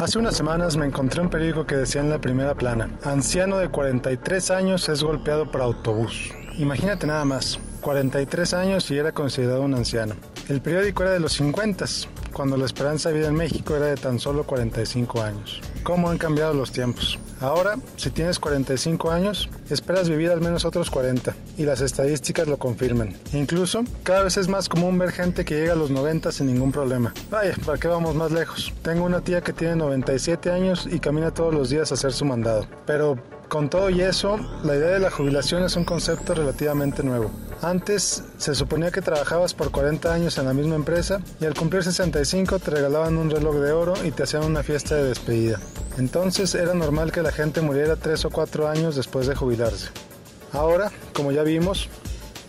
Hace 0.00 0.18
unas 0.18 0.34
semanas 0.34 0.78
me 0.78 0.86
encontré 0.86 1.20
un 1.20 1.28
periódico 1.28 1.66
que 1.66 1.76
decía 1.76 2.00
en 2.00 2.08
la 2.08 2.18
primera 2.22 2.54
plana, 2.54 2.88
anciano 3.04 3.58
de 3.58 3.68
43 3.68 4.50
años 4.50 4.88
es 4.88 5.02
golpeado 5.02 5.50
por 5.50 5.60
autobús. 5.60 6.30
Imagínate 6.56 7.06
nada 7.06 7.26
más, 7.26 7.58
43 7.82 8.54
años 8.54 8.90
y 8.90 8.96
era 8.96 9.12
considerado 9.12 9.60
un 9.60 9.74
anciano. 9.74 10.14
El 10.48 10.62
periódico 10.62 11.02
era 11.02 11.12
de 11.12 11.20
los 11.20 11.34
50, 11.34 11.84
cuando 12.32 12.56
la 12.56 12.66
esperanza 12.66 13.08
de 13.08 13.16
vida 13.16 13.28
en 13.28 13.34
México 13.34 13.76
era 13.76 13.86
de 13.86 13.96
tan 13.96 14.18
solo 14.18 14.44
45 14.44 15.22
años. 15.22 15.60
¿Cómo 15.82 16.10
han 16.10 16.18
cambiado 16.18 16.54
los 16.54 16.72
tiempos? 16.72 17.18
Ahora, 17.40 17.76
si 17.96 18.10
tienes 18.10 18.38
45 18.38 19.10
años, 19.10 19.48
esperas 19.70 20.08
vivir 20.08 20.30
al 20.30 20.42
menos 20.42 20.66
otros 20.66 20.90
40, 20.90 21.34
y 21.56 21.64
las 21.64 21.80
estadísticas 21.80 22.46
lo 22.46 22.58
confirman. 22.58 23.14
Incluso, 23.32 23.82
cada 24.02 24.24
vez 24.24 24.36
es 24.36 24.46
más 24.48 24.68
común 24.68 24.98
ver 24.98 25.10
gente 25.10 25.44
que 25.44 25.54
llega 25.54 25.72
a 25.72 25.76
los 25.76 25.90
90 25.90 26.32
sin 26.32 26.48
ningún 26.48 26.70
problema. 26.70 27.14
Vaya, 27.30 27.54
¿para 27.64 27.78
qué 27.78 27.88
vamos 27.88 28.14
más 28.14 28.30
lejos? 28.30 28.72
Tengo 28.82 29.04
una 29.04 29.22
tía 29.22 29.40
que 29.40 29.54
tiene 29.54 29.76
97 29.76 30.50
años 30.50 30.86
y 30.90 31.00
camina 31.00 31.30
todos 31.30 31.54
los 31.54 31.70
días 31.70 31.90
a 31.90 31.94
hacer 31.94 32.12
su 32.12 32.26
mandado. 32.26 32.66
Pero 32.86 33.18
con 33.50 33.68
todo 33.68 33.90
y 33.90 34.00
eso, 34.00 34.38
la 34.62 34.76
idea 34.76 34.90
de 34.90 35.00
la 35.00 35.10
jubilación 35.10 35.64
es 35.64 35.74
un 35.74 35.84
concepto 35.84 36.34
relativamente 36.34 37.02
nuevo. 37.02 37.32
Antes 37.60 38.22
se 38.38 38.54
suponía 38.54 38.92
que 38.92 39.02
trabajabas 39.02 39.54
por 39.54 39.72
40 39.72 40.14
años 40.14 40.38
en 40.38 40.46
la 40.46 40.54
misma 40.54 40.76
empresa 40.76 41.20
y 41.40 41.44
al 41.44 41.54
cumplir 41.54 41.82
65 41.82 42.60
te 42.60 42.70
regalaban 42.70 43.18
un 43.18 43.28
reloj 43.28 43.56
de 43.56 43.72
oro 43.72 43.94
y 44.04 44.12
te 44.12 44.22
hacían 44.22 44.44
una 44.44 44.62
fiesta 44.62 44.94
de 44.94 45.08
despedida. 45.08 45.58
Entonces 45.98 46.54
era 46.54 46.74
normal 46.74 47.10
que 47.10 47.22
la 47.22 47.32
gente 47.32 47.60
muriera 47.60 47.96
3 47.96 48.24
o 48.26 48.30
4 48.30 48.68
años 48.68 48.94
después 48.94 49.26
de 49.26 49.34
jubilarse. 49.34 49.88
Ahora, 50.52 50.92
como 51.12 51.32
ya 51.32 51.42
vimos, 51.42 51.88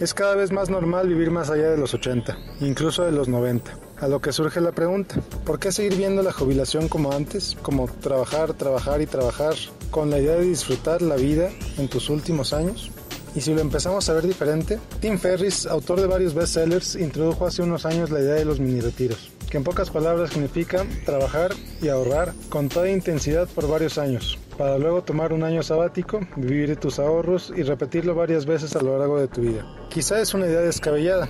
es 0.00 0.14
cada 0.14 0.34
vez 0.34 0.50
más 0.50 0.70
normal 0.70 1.08
vivir 1.08 1.30
más 1.30 1.50
allá 1.50 1.70
de 1.70 1.76
los 1.76 1.92
80, 1.92 2.36
incluso 2.60 3.04
de 3.04 3.12
los 3.12 3.28
90. 3.28 3.70
A 3.98 4.08
lo 4.08 4.20
que 4.20 4.32
surge 4.32 4.62
la 4.62 4.72
pregunta, 4.72 5.16
¿por 5.44 5.58
qué 5.58 5.70
seguir 5.70 5.94
viendo 5.94 6.22
la 6.22 6.32
jubilación 6.32 6.88
como 6.88 7.12
antes? 7.12 7.56
Como 7.60 7.86
trabajar, 7.86 8.54
trabajar 8.54 9.02
y 9.02 9.06
trabajar 9.06 9.54
con 9.90 10.08
la 10.10 10.18
idea 10.18 10.36
de 10.36 10.46
disfrutar 10.46 11.02
la 11.02 11.16
vida 11.16 11.50
en 11.76 11.88
tus 11.88 12.08
últimos 12.08 12.54
años? 12.54 12.90
Y 13.34 13.42
si 13.42 13.54
lo 13.54 13.60
empezamos 13.60 14.08
a 14.08 14.14
ver 14.14 14.26
diferente, 14.26 14.80
Tim 15.00 15.18
Ferris, 15.18 15.66
autor 15.66 16.00
de 16.00 16.06
varios 16.06 16.34
bestsellers, 16.34 16.96
introdujo 16.96 17.46
hace 17.46 17.62
unos 17.62 17.84
años 17.84 18.10
la 18.10 18.20
idea 18.20 18.34
de 18.34 18.46
los 18.46 18.58
mini 18.58 18.80
retiros, 18.80 19.30
que 19.50 19.56
en 19.58 19.64
pocas 19.64 19.90
palabras 19.90 20.30
significa 20.30 20.86
trabajar 21.04 21.50
y 21.82 21.88
ahorrar 21.88 22.32
con 22.48 22.68
toda 22.68 22.88
intensidad 22.88 23.48
por 23.48 23.68
varios 23.68 23.98
años, 23.98 24.38
para 24.56 24.78
luego 24.78 25.02
tomar 25.02 25.32
un 25.32 25.42
año 25.42 25.62
sabático, 25.62 26.20
vivir 26.36 26.76
tus 26.76 26.98
ahorros 26.98 27.52
y 27.56 27.62
repetirlo 27.62 28.14
varias 28.14 28.46
veces 28.46 28.76
a 28.76 28.82
lo 28.82 28.96
largo 28.96 29.18
de 29.18 29.28
tu 29.28 29.40
vida. 29.40 29.66
Quizá 29.90 30.20
es 30.20 30.34
una 30.34 30.46
idea 30.46 30.60
descabellada, 30.60 31.28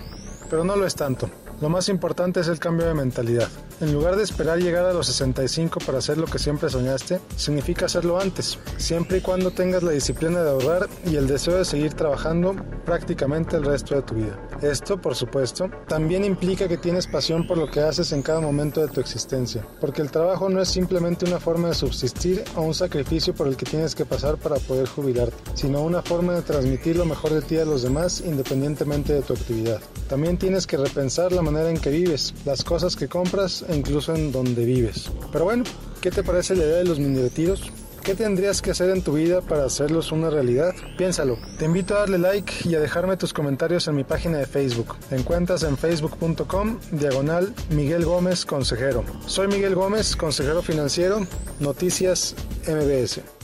pero 0.51 0.65
no 0.65 0.77
lo 0.77 0.87
es 0.87 0.95
tanto. 0.95 1.31
Lo 1.61 1.69
más 1.69 1.91
importante 1.91 2.41
es 2.41 2.49
el 2.49 2.59
cambio 2.59 2.87
de 2.87 2.95
mentalidad. 2.95 3.49
En 3.83 3.93
lugar 3.93 4.17
de 4.17 4.23
esperar 4.23 4.59
llegar 4.59 4.87
a 4.87 4.95
los 4.95 5.07
65 5.09 5.81
para 5.85 5.99
hacer 5.99 6.17
lo 6.17 6.25
que 6.27 6.39
siempre 6.39 6.71
soñaste, 6.71 7.21
significa 7.37 7.85
hacerlo 7.85 8.19
antes, 8.19 8.59
siempre 8.79 9.19
y 9.19 9.21
cuando 9.21 9.51
tengas 9.51 9.83
la 9.83 9.91
disciplina 9.91 10.43
de 10.43 10.51
ahorrar 10.51 10.89
y 11.05 11.17
el 11.17 11.27
deseo 11.27 11.57
de 11.57 11.67
seguir 11.67 11.93
trabajando 11.93 12.57
prácticamente 12.87 13.57
el 13.57 13.65
resto 13.65 13.95
de 13.95 14.03
tu 14.03 14.15
vida. 14.15 14.39
Esto, 14.63 15.01
por 15.01 15.15
supuesto, 15.15 15.71
también 15.87 16.25
implica 16.25 16.67
que 16.67 16.79
tienes 16.79 17.07
pasión 17.07 17.47
por 17.47 17.59
lo 17.59 17.71
que 17.71 17.81
haces 17.81 18.13
en 18.13 18.23
cada 18.23 18.41
momento 18.41 18.81
de 18.81 18.89
tu 18.89 19.01
existencia, 19.01 19.67
porque 19.81 20.01
el 20.01 20.11
trabajo 20.11 20.49
no 20.49 20.63
es 20.63 20.69
simplemente 20.69 21.27
una 21.27 21.41
forma 21.41 21.69
de 21.69 21.75
subsistir 21.75 22.43
o 22.57 22.63
un 22.63 22.75
sacrificio 22.75 23.35
por 23.35 23.49
el 23.49 23.57
que 23.57 23.67
tienes 23.67 23.95
que 23.95 24.07
pasar 24.07 24.37
para 24.37 24.57
poder 24.57 24.89
jubilarte, 24.89 25.37
sino 25.55 25.83
una 25.83 26.01
forma 26.03 26.35
de 26.35 26.43
transmitir 26.43 26.97
lo 26.97 27.05
mejor 27.05 27.33
de 27.33 27.43
ti 27.43 27.59
a 27.59 27.67
los 27.67 27.83
demás 27.83 28.23
independientemente 28.25 29.13
de 29.13 29.23
tu 29.23 29.35
actividad. 29.35 29.81
También 30.09 30.39
tienes 30.39 30.67
que 30.67 30.77
repensar 30.77 31.33
la 31.33 31.43
manera 31.51 31.71
en 31.71 31.79
que 31.79 31.91
vives, 31.91 32.35
las 32.45 32.65
cosas 32.65 32.97
que 32.97 33.09
compras 33.09 33.65
e 33.69 33.77
incluso 33.77 34.15
en 34.15 34.33
donde 34.33 34.65
vives. 34.65 35.11
Pero 35.33 35.45
bueno, 35.45 35.65
¿qué 36.01 36.11
te 36.11 36.23
parece 36.23 36.55
la 36.57 36.65
idea 36.65 36.77
de 36.77 36.85
los 36.85 36.99
mini 36.99 37.21
retiros? 37.21 37.71
¿Qué 38.03 38.15
tendrías 38.15 38.63
que 38.63 38.71
hacer 38.71 38.91
en 38.91 39.03
tu 39.03 39.13
vida 39.13 39.43
para 39.43 39.65
hacerlos 39.65 40.11
una 40.11 40.31
realidad? 40.31 40.75
Piénsalo. 40.97 41.39
Te 41.59 41.67
invito 41.67 41.95
a 41.95 42.01
darle 42.01 42.19
like 42.19 42.53
y 42.65 42.75
a 42.75 42.81
dejarme 42.81 43.17
tus 43.17 43.35
comentarios 43.35 43.89
en 43.89 43.97
mi 43.97 44.05
página 44.05 44.39
de 44.39 44.47
Facebook. 44.47 44.97
Te 45.11 45.17
encuentras 45.17 45.63
en 45.65 45.77
facebook.com 45.77 46.79
diagonal 46.93 47.55
Miguel 47.71 48.05
Gómez 48.07 48.47
Consejero. 48.47 49.05
Soy 49.27 49.49
Miguel 49.49 49.75
Gómez, 49.75 50.17
consejero 50.17 50.63
financiero, 50.63 51.27
Noticias 51.61 52.35
MBS. 52.67 53.40